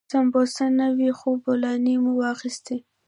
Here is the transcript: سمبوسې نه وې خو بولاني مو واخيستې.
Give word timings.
سمبوسې 0.13 0.65
نه 0.77 0.87
وې 0.97 1.09
خو 1.19 1.29
بولاني 1.43 1.95
مو 2.03 2.11
واخيستې. 2.21 2.77